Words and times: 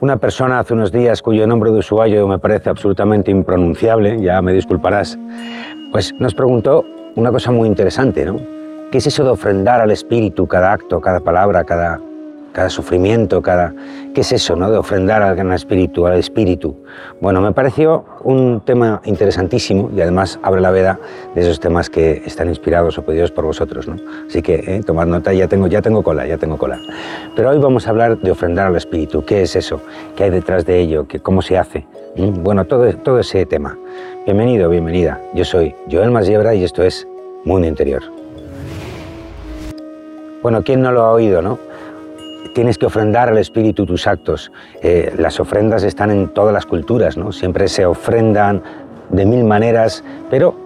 Una 0.00 0.16
persona 0.16 0.58
hace 0.58 0.74
unos 0.74 0.90
días 0.90 1.22
cuyo 1.22 1.46
nombre 1.46 1.70
de 1.70 1.78
usuario 1.78 2.26
me 2.26 2.38
parece 2.38 2.68
absolutamente 2.68 3.30
impronunciable, 3.30 4.20
ya 4.20 4.42
me 4.42 4.52
disculparás, 4.52 5.16
pues 5.92 6.12
nos 6.18 6.34
preguntó 6.34 6.84
una 7.14 7.30
cosa 7.30 7.52
muy 7.52 7.68
interesante, 7.68 8.24
¿no? 8.24 8.36
¿Qué 8.90 8.98
es 8.98 9.06
eso 9.06 9.22
de 9.22 9.30
ofrendar 9.30 9.80
al 9.80 9.92
espíritu 9.92 10.46
cada 10.48 10.72
acto, 10.72 11.00
cada 11.00 11.20
palabra, 11.20 11.64
cada, 11.64 12.00
cada 12.52 12.68
sufrimiento, 12.68 13.40
cada... 13.40 13.72
¿Qué 14.14 14.20
es 14.20 14.30
eso, 14.30 14.54
no? 14.54 14.70
De 14.70 14.78
ofrendar 14.78 15.22
al 15.22 15.34
gran 15.34 15.52
espíritu, 15.52 16.06
al 16.06 16.16
espíritu. 16.16 16.76
Bueno, 17.20 17.40
me 17.40 17.50
pareció 17.50 18.04
un 18.22 18.60
tema 18.64 19.02
interesantísimo 19.06 19.90
y 19.92 20.00
además 20.00 20.38
abre 20.40 20.60
la 20.60 20.70
veda 20.70 21.00
de 21.34 21.40
esos 21.40 21.58
temas 21.58 21.90
que 21.90 22.22
están 22.24 22.48
inspirados 22.48 22.96
o 22.96 23.02
pedidos 23.02 23.32
por 23.32 23.44
vosotros, 23.44 23.88
¿no? 23.88 23.96
Así 24.28 24.40
que 24.40 24.54
eh, 24.54 24.82
tomad 24.86 25.06
nota, 25.06 25.32
ya 25.32 25.48
tengo, 25.48 25.66
ya 25.66 25.82
tengo 25.82 26.04
cola, 26.04 26.28
ya 26.28 26.38
tengo 26.38 26.56
cola. 26.58 26.78
Pero 27.34 27.50
hoy 27.50 27.58
vamos 27.58 27.88
a 27.88 27.90
hablar 27.90 28.16
de 28.18 28.30
ofrendar 28.30 28.68
al 28.68 28.76
espíritu. 28.76 29.24
¿Qué 29.24 29.42
es 29.42 29.56
eso? 29.56 29.80
¿Qué 30.14 30.22
hay 30.22 30.30
detrás 30.30 30.64
de 30.64 30.78
ello? 30.78 31.08
¿Qué, 31.08 31.18
¿Cómo 31.18 31.42
se 31.42 31.58
hace? 31.58 31.84
¿Mm? 32.14 32.44
Bueno, 32.44 32.66
todo, 32.66 32.88
todo 32.98 33.18
ese 33.18 33.44
tema. 33.46 33.76
Bienvenido, 34.26 34.70
bienvenida. 34.70 35.20
Yo 35.34 35.44
soy 35.44 35.74
Joel 35.90 36.12
Masiebra 36.12 36.54
y 36.54 36.62
esto 36.62 36.84
es 36.84 37.04
Mundo 37.44 37.66
Interior. 37.66 38.04
Bueno, 40.40 40.62
¿quién 40.62 40.82
no 40.82 40.92
lo 40.92 41.02
ha 41.02 41.10
oído, 41.10 41.42
no? 41.42 41.58
Tienes 42.54 42.78
que 42.78 42.86
ofrendar 42.86 43.28
al 43.28 43.36
espíritu 43.36 43.84
tus 43.84 44.06
actos. 44.06 44.50
Eh, 44.80 45.12
las 45.18 45.38
ofrendas 45.40 45.82
están 45.82 46.10
en 46.10 46.28
todas 46.28 46.54
las 46.54 46.64
culturas, 46.64 47.18
¿no? 47.18 47.32
Siempre 47.32 47.68
se 47.68 47.84
ofrendan 47.84 48.62
de 49.10 49.26
mil 49.26 49.44
maneras, 49.44 50.02
pero 50.30 50.56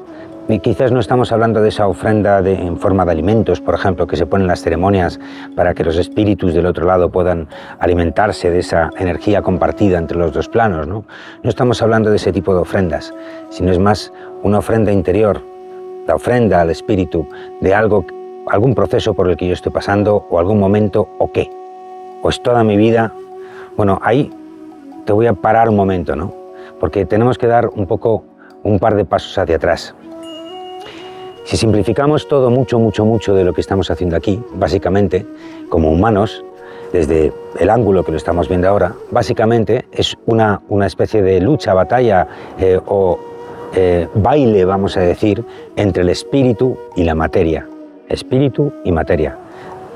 quizás 0.62 0.92
no 0.92 1.00
estamos 1.00 1.32
hablando 1.32 1.60
de 1.60 1.70
esa 1.70 1.88
ofrenda 1.88 2.38
en 2.38 2.78
forma 2.78 3.04
de 3.04 3.10
alimentos, 3.10 3.60
por 3.60 3.74
ejemplo, 3.74 4.06
que 4.06 4.16
se 4.16 4.26
ponen 4.26 4.44
en 4.44 4.48
las 4.48 4.62
ceremonias 4.62 5.18
para 5.56 5.74
que 5.74 5.82
los 5.82 5.96
espíritus 5.96 6.54
del 6.54 6.66
otro 6.66 6.86
lado 6.86 7.10
puedan 7.10 7.48
alimentarse 7.80 8.50
de 8.50 8.60
esa 8.60 8.90
energía 8.98 9.42
compartida 9.42 9.98
entre 9.98 10.16
los 10.16 10.32
dos 10.32 10.48
planos. 10.48 10.86
No, 10.86 11.04
no 11.42 11.50
estamos 11.50 11.82
hablando 11.82 12.10
de 12.10 12.16
ese 12.16 12.32
tipo 12.32 12.54
de 12.54 12.60
ofrendas, 12.60 13.12
sino 13.50 13.72
es 13.72 13.78
más 13.78 14.12
una 14.42 14.58
ofrenda 14.58 14.92
interior, 14.92 15.42
la 16.06 16.14
ofrenda 16.14 16.60
al 16.60 16.70
espíritu 16.70 17.26
de 17.60 17.74
algo, 17.74 18.04
algún 18.46 18.74
proceso 18.74 19.14
por 19.14 19.28
el 19.28 19.36
que 19.36 19.46
yo 19.48 19.52
estoy 19.54 19.72
pasando 19.72 20.26
o 20.30 20.38
algún 20.38 20.58
momento 20.58 21.08
o 21.18 21.30
qué 21.32 21.57
pues 22.22 22.42
toda 22.42 22.64
mi 22.64 22.76
vida, 22.76 23.12
bueno, 23.76 23.98
ahí 24.02 24.30
te 25.04 25.12
voy 25.12 25.26
a 25.26 25.32
parar 25.32 25.68
un 25.68 25.76
momento, 25.76 26.16
¿no? 26.16 26.32
Porque 26.80 27.06
tenemos 27.06 27.38
que 27.38 27.46
dar 27.46 27.68
un 27.68 27.86
poco, 27.86 28.24
un 28.62 28.78
par 28.78 28.94
de 28.94 29.04
pasos 29.04 29.36
hacia 29.38 29.56
atrás. 29.56 29.94
Si 31.44 31.56
simplificamos 31.56 32.28
todo 32.28 32.50
mucho, 32.50 32.78
mucho, 32.78 33.04
mucho 33.04 33.34
de 33.34 33.42
lo 33.42 33.54
que 33.54 33.62
estamos 33.62 33.90
haciendo 33.90 34.16
aquí, 34.16 34.42
básicamente, 34.54 35.26
como 35.70 35.90
humanos, 35.90 36.44
desde 36.92 37.32
el 37.58 37.70
ángulo 37.70 38.04
que 38.04 38.10
lo 38.10 38.16
estamos 38.16 38.48
viendo 38.48 38.68
ahora, 38.68 38.94
básicamente 39.10 39.86
es 39.92 40.16
una, 40.26 40.60
una 40.68 40.86
especie 40.86 41.22
de 41.22 41.40
lucha, 41.40 41.74
batalla 41.74 42.26
eh, 42.58 42.78
o 42.86 43.18
eh, 43.74 44.08
baile, 44.14 44.64
vamos 44.64 44.96
a 44.96 45.00
decir, 45.00 45.44
entre 45.76 46.02
el 46.02 46.08
espíritu 46.10 46.76
y 46.96 47.04
la 47.04 47.14
materia. 47.14 47.66
Espíritu 48.08 48.72
y 48.84 48.92
materia. 48.92 49.36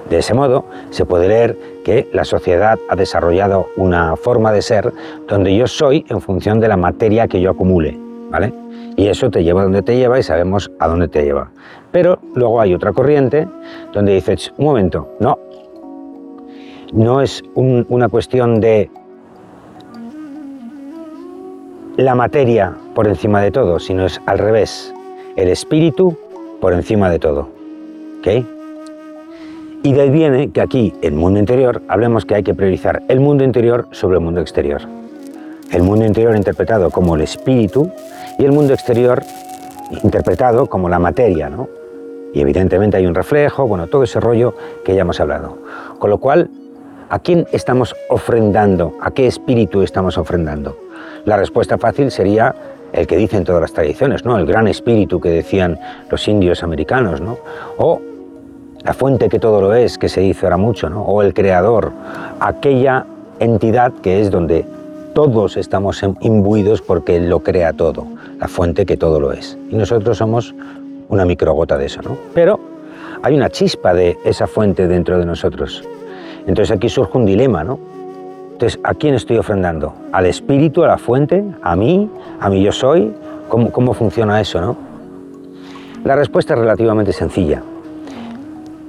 De 0.08 0.18
ese 0.18 0.34
modo, 0.34 0.64
se 0.90 1.04
puede 1.04 1.28
leer 1.28 1.58
que 1.84 2.08
la 2.12 2.24
sociedad 2.24 2.78
ha 2.88 2.96
desarrollado 2.96 3.68
una 3.76 4.16
forma 4.16 4.52
de 4.52 4.62
ser 4.62 4.92
donde 5.28 5.56
yo 5.56 5.66
soy 5.66 6.04
en 6.08 6.20
función 6.20 6.60
de 6.60 6.68
la 6.68 6.76
materia 6.76 7.28
que 7.28 7.40
yo 7.40 7.50
acumule, 7.50 7.98
¿vale? 8.30 8.52
Y 8.96 9.06
eso 9.06 9.30
te 9.30 9.42
lleva 9.42 9.62
a 9.62 9.64
donde 9.64 9.82
te 9.82 9.96
lleva 9.96 10.18
y 10.18 10.22
sabemos 10.22 10.70
a 10.78 10.88
dónde 10.88 11.08
te 11.08 11.24
lleva. 11.24 11.50
Pero 11.92 12.18
luego 12.34 12.60
hay 12.60 12.74
otra 12.74 12.92
corriente 12.92 13.48
donde 13.92 14.14
dices, 14.14 14.52
un 14.58 14.66
momento, 14.66 15.08
no, 15.18 15.38
no 16.92 17.22
es 17.22 17.42
una 17.54 18.08
cuestión 18.08 18.60
de 18.60 18.90
la 21.96 22.14
materia 22.14 22.74
por 22.94 23.06
encima 23.06 23.40
de 23.40 23.50
todo, 23.50 23.78
sino 23.78 24.04
es 24.04 24.20
al 24.26 24.38
revés, 24.38 24.94
el 25.36 25.48
espíritu 25.48 26.16
por 26.60 26.72
encima 26.72 27.10
de 27.10 27.18
todo. 27.18 27.48
¿Ok? 28.18 28.61
Y 29.84 29.92
de 29.92 30.02
ahí 30.02 30.10
viene 30.10 30.50
que 30.50 30.60
aquí, 30.60 30.94
en 31.02 31.16
mundo 31.16 31.40
interior, 31.40 31.82
hablemos 31.88 32.24
que 32.24 32.36
hay 32.36 32.44
que 32.44 32.54
priorizar 32.54 33.02
el 33.08 33.18
mundo 33.18 33.42
interior 33.42 33.88
sobre 33.90 34.18
el 34.18 34.22
mundo 34.22 34.40
exterior. 34.40 34.82
El 35.72 35.82
mundo 35.82 36.04
interior 36.04 36.36
interpretado 36.36 36.90
como 36.90 37.16
el 37.16 37.22
espíritu 37.22 37.90
y 38.38 38.44
el 38.44 38.52
mundo 38.52 38.74
exterior 38.74 39.22
interpretado 40.04 40.66
como 40.66 40.88
la 40.88 41.00
materia, 41.00 41.50
¿no? 41.50 41.68
Y 42.32 42.40
evidentemente 42.40 42.96
hay 42.96 43.06
un 43.06 43.14
reflejo, 43.14 43.66
bueno, 43.66 43.88
todo 43.88 44.04
ese 44.04 44.20
rollo 44.20 44.54
que 44.84 44.94
ya 44.94 45.00
hemos 45.00 45.18
hablado. 45.18 45.58
Con 45.98 46.10
lo 46.10 46.18
cual, 46.18 46.48
¿a 47.10 47.18
quién 47.18 47.48
estamos 47.50 47.96
ofrendando? 48.08 48.94
¿A 49.00 49.10
qué 49.10 49.26
espíritu 49.26 49.82
estamos 49.82 50.16
ofrendando? 50.16 50.78
La 51.24 51.36
respuesta 51.36 51.76
fácil 51.76 52.12
sería 52.12 52.54
el 52.92 53.08
que 53.08 53.16
dicen 53.16 53.42
todas 53.42 53.60
las 53.60 53.72
tradiciones, 53.72 54.24
¿no? 54.24 54.38
El 54.38 54.46
gran 54.46 54.68
espíritu 54.68 55.20
que 55.20 55.30
decían 55.30 55.78
los 56.08 56.28
indios 56.28 56.62
americanos, 56.62 57.20
¿no? 57.20 57.38
O 57.78 58.00
la 58.84 58.94
fuente 58.94 59.28
que 59.28 59.38
todo 59.38 59.60
lo 59.60 59.74
es, 59.74 59.98
que 59.98 60.08
se 60.08 60.20
dice 60.20 60.46
ahora 60.46 60.56
mucho, 60.56 60.88
¿no? 60.88 61.02
o 61.02 61.22
el 61.22 61.34
creador, 61.34 61.92
aquella 62.40 63.06
entidad 63.38 63.92
que 64.02 64.20
es 64.20 64.30
donde 64.30 64.64
todos 65.14 65.56
estamos 65.56 66.02
imbuidos 66.20 66.82
porque 66.82 67.20
lo 67.20 67.40
crea 67.40 67.72
todo, 67.72 68.06
la 68.40 68.48
fuente 68.48 68.86
que 68.86 68.96
todo 68.96 69.20
lo 69.20 69.32
es. 69.32 69.58
Y 69.70 69.76
nosotros 69.76 70.18
somos 70.18 70.54
una 71.08 71.24
microgota 71.24 71.76
de 71.76 71.86
eso, 71.86 72.00
¿no? 72.02 72.16
Pero 72.34 72.58
hay 73.22 73.36
una 73.36 73.50
chispa 73.50 73.92
de 73.92 74.18
esa 74.24 74.46
fuente 74.46 74.88
dentro 74.88 75.18
de 75.18 75.26
nosotros. 75.26 75.84
Entonces 76.46 76.74
aquí 76.74 76.88
surge 76.88 77.18
un 77.18 77.26
dilema, 77.26 77.62
¿no? 77.62 77.78
Entonces, 78.52 78.80
¿a 78.84 78.94
quién 78.94 79.14
estoy 79.14 79.38
ofrendando? 79.38 79.92
¿Al 80.12 80.26
espíritu, 80.26 80.82
a 80.84 80.86
la 80.86 80.98
fuente? 80.98 81.44
¿A 81.62 81.76
mí? 81.76 82.08
¿A 82.40 82.48
mí 82.48 82.62
yo 82.62 82.72
soy? 82.72 83.12
¿Cómo, 83.48 83.70
cómo 83.70 83.92
funciona 83.92 84.40
eso, 84.40 84.60
no? 84.60 84.76
La 86.04 86.16
respuesta 86.16 86.54
es 86.54 86.60
relativamente 86.60 87.12
sencilla 87.12 87.62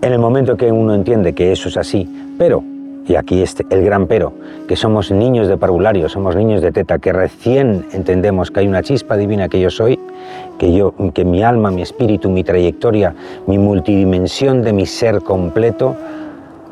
en 0.04 0.12
el 0.12 0.20
momento 0.20 0.58
que 0.58 0.70
uno 0.70 0.94
entiende 0.94 1.32
que 1.34 1.54
eso 1.54 1.70
es 1.70 1.78
así, 1.78 2.10
pero, 2.38 2.62
y 3.08 3.16
aquí 3.16 3.42
este, 3.42 3.66
el 3.70 3.86
gran 3.86 4.06
pero, 4.08 4.34
que 4.68 4.76
somos 4.76 5.12
niños 5.12 5.48
de 5.48 5.56
parvulario, 5.56 6.10
somos 6.10 6.36
niños 6.36 6.62
de 6.62 6.74
teta, 6.74 7.00
que 7.00 7.14
recién 7.14 7.86
entendemos 7.94 8.52
que 8.52 8.60
hay 8.60 8.68
una 8.68 8.84
chispa 8.84 9.16
divina 9.16 9.48
que 9.48 9.62
yo 9.62 9.70
soy, 9.70 9.98
que, 10.58 10.74
yo, 10.74 10.94
que 11.14 11.24
mi 11.24 11.42
alma, 11.42 11.72
mi 11.72 11.82
espíritu, 11.82 12.30
mi 12.30 12.44
trayectoria, 12.44 13.16
mi 13.48 13.58
multidimensión 13.58 14.62
de 14.62 14.74
mi 14.74 14.86
ser 14.86 15.22
completo 15.22 15.96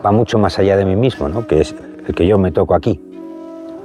va 0.05 0.11
mucho 0.11 0.37
más 0.37 0.59
allá 0.59 0.75
de 0.75 0.83
mí 0.83 0.97
mismo, 0.97 1.29
¿no? 1.29 1.47
que 1.47 1.61
es 1.61 1.73
el 2.05 2.13
que 2.13 2.27
yo 2.27 2.37
me 2.37 2.51
toco 2.51 2.75
aquí. 2.75 2.99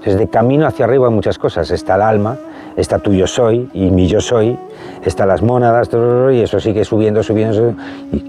Desde 0.05 0.29
camino 0.29 0.67
hacia 0.67 0.87
arriba 0.87 1.07
hay 1.07 1.15
muchas 1.15 1.39
cosas. 1.39 1.71
Está 1.71 1.97
el 1.97 2.03
alma, 2.03 2.37
está 2.77 2.99
tu 2.99 3.13
yo 3.13 3.27
soy 3.27 3.69
y 3.73 3.91
mi 3.91 4.07
yo 4.07 4.21
soy, 4.21 4.57
está 5.05 5.27
las 5.27 5.43
mónadas, 5.43 5.89
y 6.33 6.41
eso 6.41 6.61
sigue 6.61 6.85
subiendo, 6.85 7.23
subiendo, 7.23 7.75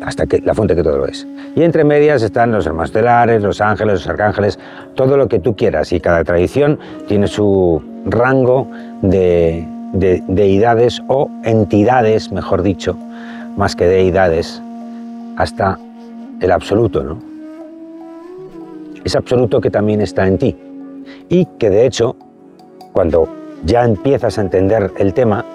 hasta 0.02 0.26
que 0.26 0.40
la 0.40 0.54
fuente 0.54 0.76
que 0.76 0.84
todo 0.84 0.98
lo 0.98 1.06
es. 1.06 1.28
Y 1.56 1.64
entre 1.64 1.84
medias 1.84 2.24
están 2.24 2.52
los 2.52 2.66
hermanos 2.66 2.90
estelares, 2.90 3.42
los 3.42 3.60
ángeles, 3.62 3.94
los 3.96 4.08
arcángeles, 4.08 4.60
todo 4.96 5.18
lo 5.18 5.28
que 5.28 5.40
tú 5.40 5.56
quieras. 5.56 5.92
Y 5.92 6.00
cada 6.00 6.24
tradición 6.24 6.80
tiene 7.08 7.28
su 7.28 7.82
rango 8.06 8.68
de, 9.02 9.68
de 9.94 10.24
deidades 10.28 11.02
o 11.08 11.30
entidades, 11.44 12.32
mejor 12.32 12.62
dicho, 12.62 12.96
más 13.58 13.76
que 13.76 13.86
deidades, 13.86 14.62
hasta 15.36 15.78
el 16.40 16.52
absoluto, 16.52 17.04
¿no? 17.04 17.20
Ese 19.04 19.18
absoluto 19.18 19.62
que 19.62 19.70
también 19.70 20.02
está 20.02 20.28
en 20.28 20.38
ti 20.38 20.56
y 21.30 21.46
que 21.58 21.70
de 21.70 21.86
hecho, 21.86 22.16
cuando 22.92 23.30
ya 23.66 23.84
empiezas 23.84 24.38
a 24.38 24.42
entender 24.42 24.92
el 24.98 25.14
tema, 25.14 25.46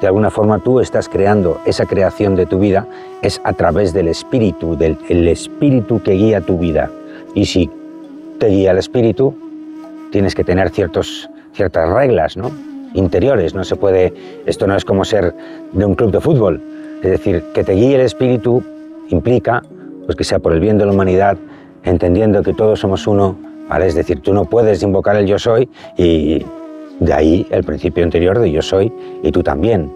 de 0.00 0.06
alguna 0.06 0.30
forma 0.30 0.58
tú 0.60 0.80
estás 0.80 1.08
creando 1.08 1.60
esa 1.66 1.86
creación 1.86 2.34
de 2.34 2.46
tu 2.46 2.58
vida, 2.58 2.86
es 3.22 3.40
a 3.44 3.52
través 3.52 3.92
del 3.92 4.08
espíritu, 4.08 4.76
del 4.76 4.96
el 5.08 5.28
espíritu 5.28 6.02
que 6.02 6.12
guía 6.12 6.40
tu 6.40 6.58
vida. 6.58 6.90
Y 7.34 7.44
si 7.44 7.70
te 8.38 8.48
guía 8.48 8.70
el 8.72 8.78
espíritu, 8.78 9.34
tienes 10.10 10.34
que 10.34 10.44
tener 10.44 10.70
ciertos, 10.70 11.28
ciertas 11.52 11.88
reglas 11.90 12.36
¿no? 12.36 12.50
interiores. 12.94 13.54
No 13.54 13.64
se 13.64 13.76
puede, 13.76 14.12
esto 14.46 14.66
no 14.66 14.74
es 14.74 14.84
como 14.84 15.04
ser 15.04 15.34
de 15.72 15.84
un 15.84 15.94
club 15.94 16.10
de 16.12 16.20
fútbol. 16.20 16.62
Es 17.02 17.10
decir, 17.10 17.44
que 17.54 17.64
te 17.64 17.72
guíe 17.72 17.94
el 17.94 18.02
espíritu 18.02 18.62
implica 19.08 19.62
pues, 20.06 20.16
que 20.16 20.24
sea 20.24 20.38
por 20.38 20.52
el 20.52 20.60
bien 20.60 20.78
de 20.78 20.86
la 20.86 20.92
humanidad, 20.92 21.36
entendiendo 21.84 22.42
que 22.42 22.54
todos 22.54 22.80
somos 22.80 23.06
uno. 23.06 23.36
¿vale? 23.68 23.86
Es 23.86 23.94
decir, 23.94 24.20
tú 24.20 24.32
no 24.32 24.46
puedes 24.46 24.82
invocar 24.82 25.16
el 25.16 25.26
yo 25.26 25.38
soy 25.38 25.68
y 25.96 26.44
de 27.00 27.12
ahí 27.12 27.46
el 27.50 27.64
principio 27.64 28.04
anterior 28.04 28.38
de 28.38 28.52
yo 28.52 28.62
soy 28.62 28.92
y 29.22 29.32
tú 29.32 29.42
también. 29.42 29.90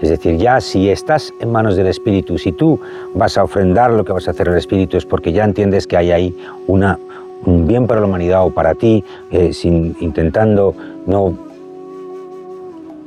Es 0.00 0.10
decir, 0.10 0.36
ya 0.36 0.60
si 0.60 0.90
estás 0.90 1.32
en 1.40 1.50
manos 1.50 1.76
del 1.76 1.86
Espíritu, 1.86 2.38
si 2.38 2.52
tú 2.52 2.80
vas 3.14 3.38
a 3.38 3.44
ofrendar 3.44 3.90
lo 3.90 4.04
que 4.04 4.12
vas 4.12 4.28
a 4.28 4.32
hacer 4.32 4.48
al 4.48 4.56
Espíritu 4.56 4.96
es 4.96 5.06
porque 5.06 5.32
ya 5.32 5.44
entiendes 5.44 5.86
que 5.86 5.96
hay 5.96 6.12
ahí 6.12 6.36
una, 6.66 6.98
un 7.44 7.66
bien 7.66 7.86
para 7.86 8.00
la 8.00 8.06
humanidad 8.06 8.44
o 8.44 8.50
para 8.50 8.74
ti, 8.74 9.02
eh, 9.30 9.52
sin, 9.52 9.96
intentando 10.00 10.74
no 11.06 11.36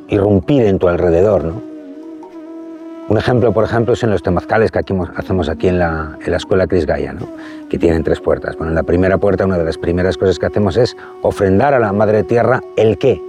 irrumpir 0.07 0.63
en 0.63 0.79
tu 0.79 0.87
alrededor. 0.87 1.43
¿no? 1.45 1.61
Un 3.07 3.17
ejemplo, 3.17 3.51
por 3.53 3.65
ejemplo, 3.65 3.93
es 3.93 4.03
en 4.03 4.09
los 4.09 4.23
temazcales 4.23 4.71
que 4.71 4.79
aquí 4.79 4.93
hacemos 5.15 5.47
aquí 5.47 5.67
en 5.67 5.77
la, 5.77 6.17
escuela 6.25 6.65
Cris 6.65 6.87
Gaia, 6.87 7.13
¿no? 7.13 7.27
que 7.69 7.77
tienen 7.77 8.03
tres 8.03 8.19
puertas. 8.19 8.55
Bueno, 8.55 8.71
en 8.71 8.75
la 8.75 8.83
primera 8.83 9.19
puerta, 9.19 9.45
una 9.45 9.59
de 9.59 9.65
las 9.65 9.77
primeras 9.77 10.17
cosas 10.17 10.39
que 10.39 10.47
hacemos 10.47 10.75
es 10.75 10.97
ofrendar 11.21 11.75
a 11.75 11.79
la 11.79 11.93
Madre 11.93 12.23
Tierra 12.23 12.61
el 12.75 12.97
qué. 12.97 13.28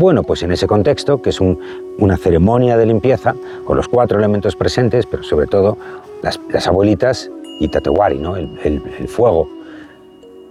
Bueno, 0.00 0.22
pues 0.22 0.42
en 0.42 0.50
ese 0.50 0.66
contexto, 0.66 1.20
que 1.20 1.28
es 1.28 1.40
una 1.42 2.16
ceremonia 2.16 2.78
de 2.78 2.86
limpieza, 2.86 3.34
con 3.66 3.76
los 3.76 3.86
cuatro 3.86 4.16
elementos 4.16 4.56
presentes, 4.56 5.04
pero 5.04 5.22
sobre 5.22 5.46
todo 5.46 5.76
las, 6.22 6.66
abuelitas 6.66 7.30
y 7.60 7.68
Tatewari, 7.68 8.16
¿no? 8.16 8.34
el, 8.34 8.80
fuego, 9.08 9.46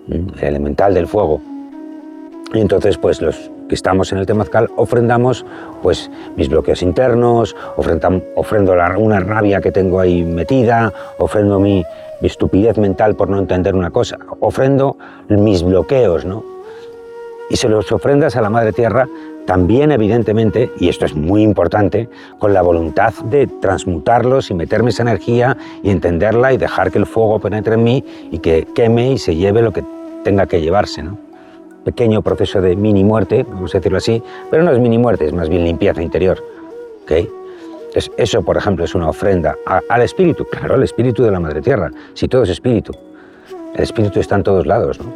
el 0.08 0.32
elemental 0.40 0.94
del 0.94 1.08
fuego. 1.08 1.42
Y 2.54 2.60
entonces, 2.60 3.00
pues 3.00 3.24
los 3.24 3.50
que 3.68 3.74
estamos 3.74 4.12
en 4.12 4.20
el 4.20 4.28
temazcal 4.28 4.70
ofrendamos 4.76 5.44
pues 5.82 6.12
mis 6.36 6.48
bloqueos 6.48 6.84
internos, 6.84 7.56
ofrendo 8.36 8.76
una 9.00 9.20
rabia 9.20 9.62
que 9.62 9.72
tengo 9.72 10.00
ahí 10.00 10.24
metida, 10.24 10.94
ofrendo 11.18 11.60
mi 11.60 11.84
estupidez 12.22 12.78
mental 12.78 13.16
por 13.16 13.32
no 13.32 13.40
entender 13.40 13.74
una 13.74 13.90
cosa, 13.90 14.20
ofrendo 14.42 14.96
mis 15.28 15.64
bloqueos, 15.64 16.24
¿no? 16.24 16.44
Y 17.50 17.58
se 17.58 17.68
los 17.68 17.92
ofrendas 17.92 18.36
a 18.36 18.42
la 18.42 18.52
Madre 18.52 18.74
Tierra 18.74 19.08
también 19.50 19.92
evidentemente, 19.92 20.72
y 20.80 20.90
esto 20.90 21.08
es 21.08 21.16
muy 21.16 21.42
importante, 21.42 22.08
con 22.38 22.54
la 22.54 22.62
voluntad 22.62 23.16
de 23.32 23.48
transmutarlos 23.48 24.52
y 24.52 24.54
meterme 24.54 24.92
esa 24.92 25.02
energía 25.02 25.58
y 25.82 25.90
entenderla 25.90 26.54
y 26.54 26.58
dejar 26.58 26.92
que 26.92 27.00
el 27.00 27.08
fuego 27.08 27.40
penetre 27.40 27.74
en 27.74 27.84
mí 27.84 28.06
y 28.30 28.38
que 28.38 28.68
queme 28.76 29.14
y 29.14 29.18
se 29.18 29.36
lleve 29.36 29.64
lo 29.64 29.74
que 29.74 29.84
tenga 30.24 30.46
que 30.46 30.62
llevarse. 30.62 31.02
¿no? 31.02 31.18
Pequeño 31.84 32.22
proceso 32.22 32.62
de 32.62 32.76
mini 32.76 33.04
muerte, 33.04 33.44
vamos 33.50 33.74
a 33.74 33.80
decirlo 33.80 33.98
así, 33.98 34.22
pero 34.52 34.62
no 34.62 34.72
es 34.72 34.78
mini 34.78 35.00
muerte, 35.00 35.26
es 35.26 35.34
más 35.34 35.50
bien 35.50 35.64
limpieza 35.64 36.04
interior. 36.04 36.38
¿okay? 37.02 37.28
Entonces, 37.88 38.12
eso, 38.18 38.44
por 38.44 38.56
ejemplo, 38.56 38.86
es 38.86 38.94
una 38.94 39.10
ofrenda 39.10 39.56
al 39.66 40.02
espíritu, 40.04 40.46
claro, 40.46 40.76
al 40.76 40.84
espíritu 40.84 41.24
de 41.24 41.32
la 41.32 41.40
Madre 41.40 41.64
Tierra, 41.64 41.90
si 42.14 42.28
todo 42.28 42.44
es 42.44 42.50
espíritu. 42.50 42.94
El 43.74 43.82
espíritu 43.82 44.20
está 44.20 44.36
en 44.36 44.44
todos 44.44 44.68
lados. 44.68 45.00
¿no? 45.00 45.12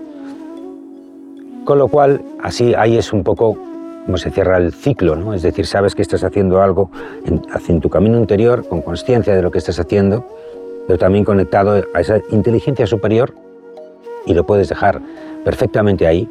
Con 1.65 1.77
lo 1.77 1.88
cual, 1.88 2.19
así 2.41 2.74
ahí 2.74 2.97
es 2.97 3.13
un 3.13 3.24
poco 3.24 3.72
como 4.05 4.17
se 4.17 4.31
cierra 4.31 4.57
el 4.57 4.73
ciclo, 4.73 5.15
¿no? 5.15 5.33
Es 5.33 5.41
decir, 5.41 5.65
sabes 5.65 5.95
que 5.95 6.01
estás 6.01 6.23
haciendo 6.23 6.61
algo 6.61 6.89
en, 7.25 7.79
tu 7.79 7.89
camino 7.89 8.17
interior, 8.17 8.67
con 8.67 8.81
conciencia 8.81 9.35
de 9.35 9.41
lo 9.41 9.51
que 9.51 9.57
estás 9.57 9.79
haciendo, 9.79 10.25
pero 10.88 11.00
también 11.00 11.23
conectado 11.23 11.81
a 11.94 12.01
esa 12.01 12.19
inteligencia 12.29 12.85
superior 12.85 13.33
y 14.25 14.33
lo 14.33 14.45
puedes 14.45 14.69
dejar 14.69 15.01
perfectamente 15.44 16.07
ahí, 16.07 16.29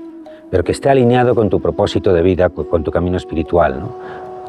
pero 0.50 0.64
que 0.64 0.72
esté 0.72 0.90
alineado 0.90 1.34
con 1.34 1.48
tu 1.48 1.60
propósito 1.60 2.12
de 2.12 2.22
vida, 2.22 2.50
con 2.50 2.84
tu 2.84 2.90
camino 2.90 3.16
espiritual. 3.16 3.80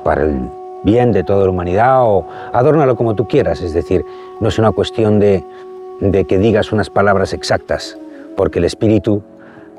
Para 0.04 0.24
el 0.24 0.38
bien 0.84 1.14
de 1.14 1.24
toda 1.24 1.46
la 1.46 1.50
humanidad 1.50 2.04
o 2.04 2.28
adórnalo 2.52 2.98
como 2.98 3.16
tú 3.16 3.26
quieras, 3.28 3.62
es 3.62 3.74
decir, 3.74 4.04
no 4.42 4.50
es 4.50 4.60
una 4.60 4.74
cuestión 4.74 5.20
de, 5.20 5.44
de 6.02 6.26
que 6.26 6.38
digas 6.38 6.74
unas 6.74 6.90
palabras 6.90 7.34
exactas, 7.34 7.98
porque 8.36 8.60
el 8.60 8.66
espíritu 8.66 9.24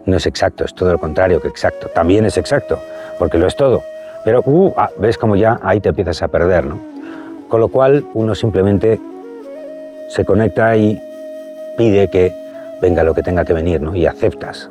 no 0.06 0.16
es 0.16 0.26
exacto, 0.26 0.64
es 0.64 0.74
todo 0.74 0.92
lo 0.92 0.98
contrario 0.98 1.40
que 1.40 1.48
exacto. 1.48 1.88
También 1.94 2.24
es 2.24 2.38
exacto, 2.38 2.78
porque 3.18 3.38
lo 3.38 3.46
es 3.46 3.56
todo. 3.56 3.82
Pero 4.24 4.42
uh, 4.44 4.72
ah, 4.76 4.90
ves 4.98 5.18
como 5.18 5.36
ya 5.36 5.60
ahí 5.62 5.80
te 5.80 5.90
empiezas 5.90 6.22
a 6.22 6.28
perder, 6.28 6.64
¿no? 6.64 6.78
Con 7.48 7.60
lo 7.60 7.68
cual 7.68 8.04
uno 8.14 8.34
simplemente 8.34 8.98
se 10.08 10.24
conecta 10.24 10.76
y 10.76 11.00
pide 11.76 12.08
que 12.08 12.32
venga 12.80 13.02
lo 13.02 13.14
que 13.14 13.22
tenga 13.22 13.44
que 13.44 13.52
venir, 13.52 13.80
¿no? 13.80 13.94
Y 13.94 14.06
aceptas. 14.06 14.70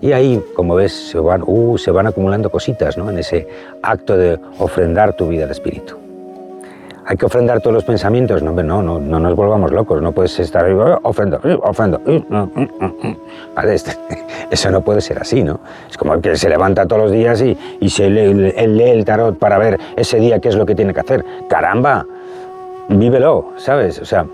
Y 0.00 0.12
ahí, 0.12 0.42
como 0.54 0.74
ves, 0.74 0.92
se 0.92 1.18
van, 1.18 1.42
uh, 1.46 1.78
se 1.78 1.90
van 1.90 2.06
acumulando 2.06 2.50
cositas, 2.50 2.98
¿no? 2.98 3.08
En 3.10 3.18
ese 3.18 3.46
acto 3.82 4.16
de 4.16 4.38
ofrendar 4.58 5.14
tu 5.14 5.28
vida 5.28 5.44
al 5.44 5.50
Espíritu. 5.50 6.01
¿Hay 7.04 7.16
que 7.16 7.26
ofrendar 7.26 7.60
todos 7.60 7.74
los 7.74 7.84
pensamientos? 7.84 8.42
No, 8.42 8.52
no, 8.52 8.82
no, 8.82 8.98
no 8.98 9.18
nos 9.18 9.34
volvamos 9.34 9.72
locos. 9.72 10.00
No 10.00 10.12
puedes 10.12 10.38
estar 10.38 10.64
ahí, 10.64 10.72
oh, 10.72 11.00
ofrendo, 11.02 11.40
ofrendo. 11.62 12.00
Vale, 13.56 13.74
este, 13.74 13.92
eso 14.50 14.70
no 14.70 14.82
puede 14.82 15.00
ser 15.00 15.18
así, 15.18 15.42
¿no? 15.42 15.60
Es 15.90 15.96
como 15.96 16.14
el 16.14 16.20
que 16.20 16.36
se 16.36 16.48
levanta 16.48 16.86
todos 16.86 17.02
los 17.02 17.12
días 17.12 17.42
y, 17.42 17.56
y 17.80 17.90
se 17.90 18.08
lee, 18.08 18.90
el 18.90 19.04
tarot 19.04 19.36
para 19.36 19.58
ver 19.58 19.80
ese 19.96 20.18
día 20.18 20.38
qué 20.38 20.48
es 20.48 20.56
lo 20.56 20.64
que 20.64 20.74
tiene 20.74 20.94
que 20.94 21.00
hacer. 21.00 21.24
¡Caramba! 21.48 22.06
Vívelo, 22.88 23.52
¿sabes? 23.56 23.98
O 23.98 24.04
sea, 24.04 24.26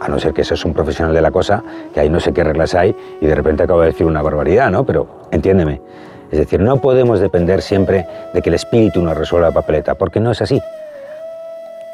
a 0.00 0.08
no 0.08 0.18
ser 0.18 0.34
que 0.34 0.42
es 0.42 0.64
un 0.64 0.74
profesional 0.74 1.14
de 1.14 1.22
la 1.22 1.30
cosa, 1.30 1.62
que 1.94 2.00
ahí 2.00 2.10
no 2.10 2.20
sé 2.20 2.32
qué 2.32 2.44
reglas 2.44 2.74
hay 2.74 2.94
y 3.20 3.26
de 3.26 3.34
repente 3.34 3.62
acabo 3.62 3.80
de 3.80 3.86
decir 3.86 4.06
una 4.06 4.20
barbaridad, 4.20 4.70
¿no? 4.70 4.84
Pero 4.84 5.06
entiéndeme. 5.30 5.80
Es 6.30 6.38
decir, 6.38 6.60
no 6.60 6.78
podemos 6.78 7.20
depender 7.20 7.60
siempre 7.60 8.06
de 8.32 8.42
que 8.42 8.48
el 8.48 8.54
espíritu 8.54 9.02
nos 9.02 9.16
resuelva 9.16 9.48
la 9.48 9.54
papeleta, 9.54 9.94
porque 9.94 10.18
no 10.18 10.30
es 10.30 10.40
así. 10.40 10.60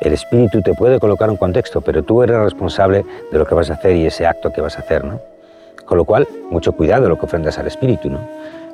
El 0.00 0.12
espíritu 0.12 0.62
te 0.62 0.75
puede 0.75 1.00
colocar 1.00 1.29
un 1.29 1.37
contexto, 1.37 1.81
pero 1.81 2.05
tú 2.05 2.23
eres 2.23 2.39
responsable 2.39 3.05
de 3.33 3.39
lo 3.39 3.45
que 3.45 3.55
vas 3.55 3.69
a 3.71 3.75
hacer 3.75 3.97
y 3.97 4.06
ese 4.06 4.27
acto 4.27 4.53
que 4.53 4.61
vas 4.61 4.77
a 4.77 4.81
hacer, 4.81 5.05
¿no? 5.05 5.21
Con 5.85 5.99
lo 5.99 6.05
cual, 6.05 6.29
mucho 6.50 6.73
cuidado 6.73 7.09
lo 7.09 7.19
que 7.19 7.27
ofrendas 7.27 7.59
al 7.59 7.67
espíritu, 7.67 8.09
¿no? 8.09 8.21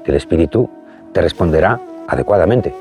Que 0.05 0.11
el 0.11 0.19
espíritu 0.19 0.69
te 1.13 1.23
responderá 1.23 1.81
adecuadamente. 2.09 2.75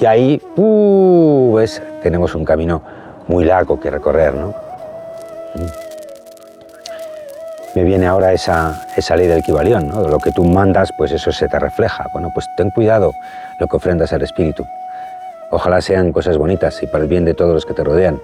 Y 0.00 0.06
ahí, 0.06 0.40
pues, 0.56 1.82
tenemos 2.02 2.34
un 2.34 2.44
camino 2.44 2.80
muy 3.26 3.44
largo 3.44 3.78
que 3.78 3.90
recorrer, 3.90 4.34
¿no? 4.34 4.54
Me 7.74 7.84
viene 7.84 8.06
ahora 8.06 8.32
esa, 8.32 8.86
esa 8.96 9.14
ley 9.14 9.26
del 9.26 9.40
equivalión, 9.40 9.88
¿no? 9.88 10.08
Lo 10.08 10.18
que 10.18 10.32
tú 10.32 10.42
mandas, 10.42 10.90
pues 10.96 11.12
eso 11.12 11.32
se 11.32 11.48
te 11.48 11.58
refleja. 11.58 12.06
Bueno, 12.14 12.30
pues 12.32 12.46
ten 12.56 12.70
cuidado 12.70 13.12
lo 13.58 13.66
que 13.66 13.76
ofrendas 13.76 14.12
al 14.14 14.22
espíritu. 14.22 14.64
Ojalá 15.50 15.80
sean 15.80 16.12
cosas 16.12 16.36
bonitas 16.36 16.82
y 16.82 16.86
para 16.86 17.04
el 17.04 17.08
bien 17.08 17.24
de 17.24 17.34
todos 17.34 17.54
los 17.54 17.66
que 17.66 17.74
te 17.74 17.84
rodean. 17.84 18.20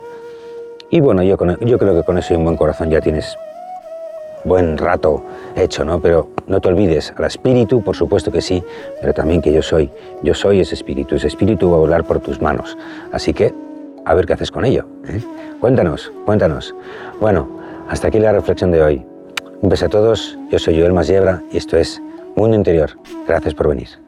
Y 0.91 1.00
bueno, 1.00 1.23
yo, 1.23 1.37
creo 1.37 1.56
que 1.59 2.03
con 2.05 2.19
eso 2.19 2.35
y 2.35 2.37
un 2.37 2.44
buen 2.44 2.56
corazón 2.56 2.91
ya 2.91 3.00
tienes 3.00 3.37
buen 4.44 4.76
rato 4.76 5.23
hecho, 5.56 5.85
¿no? 5.85 6.00
Pero 6.00 6.29
no 6.47 6.61
te 6.61 6.69
olvides, 6.69 7.15
al 7.17 7.25
espíritu, 7.25 7.82
por 7.82 7.97
supuesto 7.97 8.31
que 8.31 8.43
sí, 8.43 8.62
pero 9.00 9.15
también 9.15 9.41
que 9.41 9.53
yo 9.53 9.62
soy. 9.62 9.91
Yo 10.23 10.35
soy 10.35 10.61
ese 10.61 10.75
espíritu, 10.75 11.17
ese 11.17 11.29
espíritu 11.29 11.71
va 11.71 11.79
a 11.79 11.81
volar 11.81 12.05
por 12.05 12.21
tus 12.21 12.41
manos. 12.41 12.76
Así 13.11 13.32
que, 13.32 13.55
a 14.05 14.15
ver 14.15 14.26
qué 14.26 14.35
haces 14.35 14.50
con 14.50 14.65
ello. 14.65 14.87
¿eh? 15.09 15.21
Cuéntanos, 15.61 16.12
cuéntanos. 16.26 16.75
Bueno, 17.21 17.49
hasta 17.88 18.09
aquí 18.09 18.19
la 18.19 18.32
reflexión 18.32 18.71
de 18.71 18.82
hoy. 18.82 19.06
Un 19.62 19.71
beso 19.71 19.87
a 19.87 19.88
todos, 19.88 20.38
yo 20.50 20.59
soy 20.59 20.79
Joel 20.79 20.93
Masiebra 20.93 21.43
y 21.50 21.56
esto 21.56 21.79
es 21.79 22.03
Mundo 22.37 22.56
Interior. 22.56 22.91
Gracias 23.26 23.55
por 23.55 23.69
venir. 23.69 24.03